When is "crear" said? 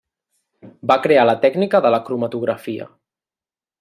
1.03-1.25